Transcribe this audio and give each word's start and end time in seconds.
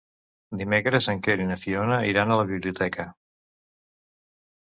Dimecres 0.59 1.09
en 1.13 1.19
Quer 1.27 1.35
i 1.43 1.45
na 1.49 1.57
Fiona 1.65 1.99
iran 2.13 2.33
a 2.33 2.39
la 2.41 2.47
biblioteca. 2.51 3.05